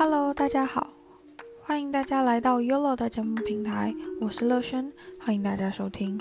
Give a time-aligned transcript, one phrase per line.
[0.00, 0.90] Hello，大家好，
[1.60, 6.16] 欢迎大家来到 Yolo 的节目平台，我是乐轩，欢迎大家收听。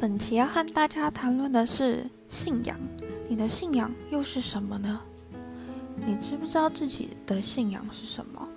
[0.00, 2.76] 本期要和大家谈论的是信仰，
[3.28, 5.00] 你的信仰又是什么呢？
[6.04, 8.48] 你知不知道自己的信仰是什么？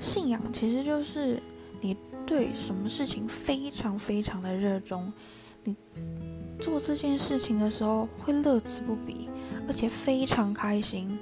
[0.00, 1.42] 信仰其实就是
[1.82, 5.12] 你对什么事情非常非常的热衷，
[5.64, 5.74] 你
[6.60, 9.28] 做这件事情的时候会乐此不疲，
[9.66, 11.18] 而且非常开心。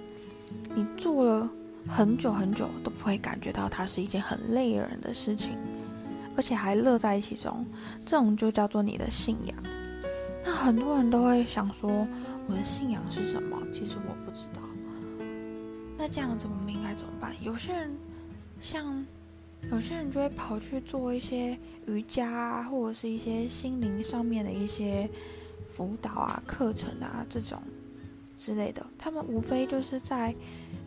[0.74, 1.48] 你做了
[1.88, 5.56] 很久很久都不会感觉到它是一件很累人的事情，
[6.37, 7.65] 而且还乐在其中，
[8.04, 9.56] 这种就叫做你的信仰。
[10.45, 12.06] 那很多人都会想说，
[12.48, 13.56] 我的信仰是什么？
[13.73, 14.60] 其实我不知道。
[15.96, 17.34] 那这样子我们应该怎么办？
[17.40, 17.90] 有些人。
[18.62, 19.06] 像
[19.70, 25.09] 有些人就会跑去做一些瑜伽啊，或者是一些心灵上面的一些
[25.76, 27.62] 辅导啊、课程啊这种
[28.37, 28.85] 之类的。
[28.98, 30.35] 他们无非就是在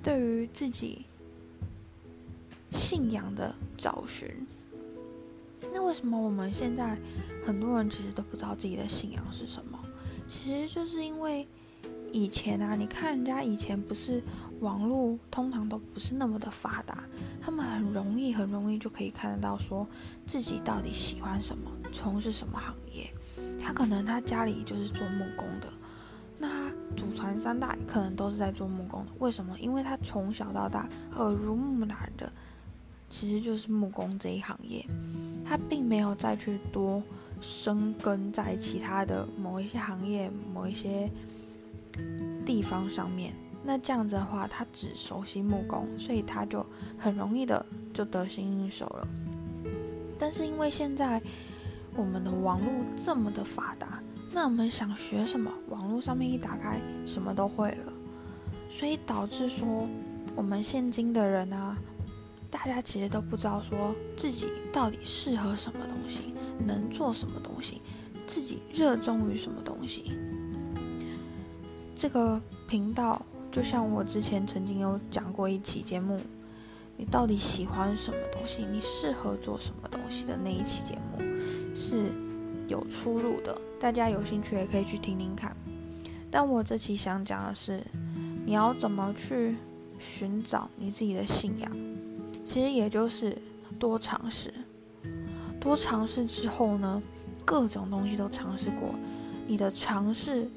[0.01, 1.05] 对于自己
[2.71, 4.29] 信仰的找寻。
[5.73, 6.97] 那为什么我们现在
[7.45, 9.79] 很多人其实都不知道自己的信仰是什么？
[10.27, 11.47] 其实就是因为。
[12.11, 14.21] 以前啊，你看人家以前不是
[14.59, 17.03] 网络通常都不是那么的发达，
[17.41, 19.87] 他们很容易很容易就可以看得到说
[20.27, 23.09] 自己到底喜欢什么，从事什么行业。
[23.59, 25.73] 他可能他家里就是做木工的，
[26.37, 29.11] 那祖传三代可能都是在做木工的。
[29.17, 29.57] 为什么？
[29.59, 32.31] 因为他从小到大耳濡目染的
[33.09, 34.85] 其实就是木工这一行业，
[35.43, 37.01] 他并没有再去多
[37.41, 41.09] 生根在其他的某一些行业某一些。
[42.45, 46.65] 地方上面，那这样子的话，他只熟悉木工，所以他就
[46.97, 49.07] 很容易的就得心应手了。
[50.19, 51.21] 但是因为现在
[51.95, 57.93] 我们的网络这么的发达，那我们想学什么，网络上面一打开，什么都会了，
[58.69, 59.87] 所以导致说
[60.35, 61.77] 我们现今的人啊，
[62.49, 66.33] 大家其实都不知道说自己到底适合什么东西，
[66.65, 67.81] 能做什么东西，
[68.25, 70.17] 自己热衷于什么东西。
[72.03, 72.37] 这个
[72.67, 76.19] 频道就像我之前曾经有讲过一期节目，
[76.97, 78.65] 你到底喜欢什么东西？
[78.69, 81.23] 你适合做什么东西的那一期节目
[81.73, 82.11] 是
[82.67, 85.55] 有出入的，大家有兴趣也可以去听听看。
[86.29, 87.81] 但我这期想讲的是，
[88.45, 89.55] 你要怎么去
[89.97, 91.71] 寻找你自己的信仰？
[92.43, 93.41] 其实也就是
[93.79, 94.53] 多尝试，
[95.57, 97.01] 多尝试之后呢，
[97.45, 98.89] 各种东西都尝试过，
[99.47, 100.49] 你的尝试。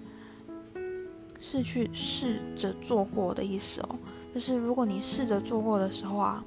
[1.41, 3.97] 是去试着做过的意思哦，
[4.35, 6.45] 就是如果你试着做过的时候啊，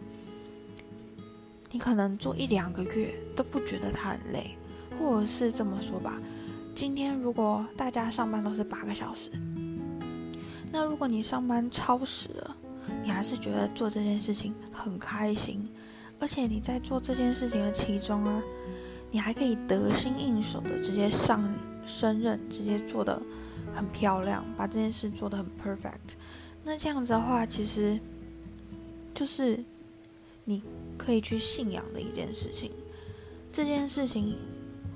[1.72, 4.57] 你可能做一两个月都不觉得它很累，
[4.99, 6.19] 或者是这么说吧，
[6.75, 9.31] 今天如果大家上班都是八个小时，
[10.72, 12.55] 那如果你上班超时了，
[13.03, 15.67] 你还是觉得做这件事情很开心，
[16.19, 18.41] 而且你在做这件事情的其中啊，
[19.11, 21.41] 你还可以得心应手的直接上
[21.85, 23.22] 升任，直接做的。
[23.72, 26.16] 很漂亮，把这件事做得很 perfect。
[26.63, 28.00] 那这样子的话，其实
[29.13, 29.63] 就是
[30.44, 30.63] 你
[30.97, 32.72] 可以去信仰的一件事情。
[33.51, 34.35] 这件事情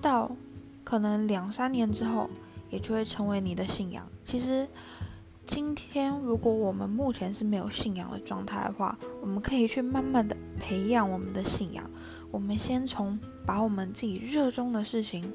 [0.02, 0.36] 到
[0.84, 2.28] 可能两三年之后，
[2.72, 4.08] 也就会成为你的信仰。
[4.26, 4.68] 其实
[5.46, 11.88] 今天如果我们目前是没有信仰的状态的话，我们可以去慢慢的培养我们的信仰。
[12.32, 15.32] 我们先从把我们自己热衷的事情。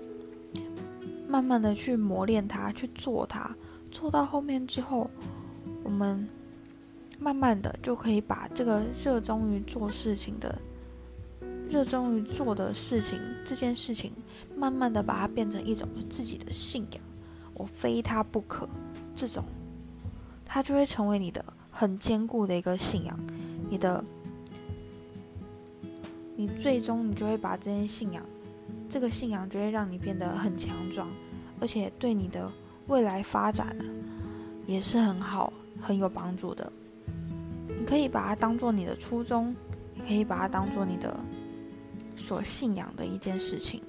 [1.28, 3.54] 慢慢的去磨练它，去做它，
[3.90, 5.10] 做到后面之后，
[5.84, 6.26] 我们
[7.18, 10.58] 慢慢的就可以把这个热衷于做事情的、
[11.68, 14.10] 热衷于做的事情这件事情，
[14.56, 17.02] 慢慢的把它变成一种自己的信仰，
[17.52, 18.66] 我非它不可，
[19.14, 19.44] 这种，
[20.46, 23.20] 它就会成为你的很坚固的一个信仰，
[23.68, 24.02] 你的，
[26.36, 28.24] 你最终你就会把这件信仰。
[28.88, 31.08] 这个信仰就会让你变得很强壮，
[31.60, 32.50] 而且对你的
[32.86, 33.76] 未来发展，
[34.66, 36.72] 也是很好、很有帮助的。
[37.66, 39.54] 你可以把它当做你的初衷，
[39.94, 41.14] 也可以把它当做你的
[42.16, 43.82] 所信仰的一件事情。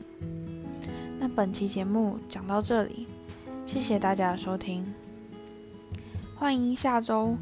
[1.17, 3.07] 那本期节目讲到这里，
[3.65, 4.85] 谢谢大家的收听，
[6.35, 7.37] 欢迎下周，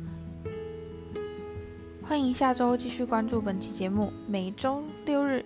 [2.04, 5.44] 欢迎下周继续关注本期节目，每周六日。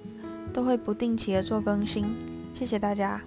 [0.53, 2.05] 都会不定期的做更新，
[2.53, 3.21] 谢谢大家。